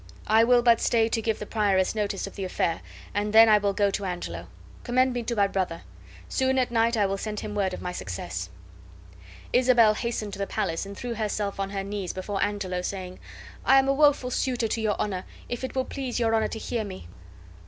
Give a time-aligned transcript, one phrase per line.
[0.25, 2.81] "I will but stay to give the prioress notice of the affair,
[3.13, 4.47] and then I will go to Angelo.
[4.83, 5.83] Commend me to my brother.
[6.27, 8.49] Soon at night I will send him word of my success."
[9.53, 13.19] Isabel hastened to the palace and threw herself on her knees before Angelo, saying,
[13.63, 16.57] "I am a woeful suitor to your Honor, if it will please your Honor to
[16.57, 17.07] hear me."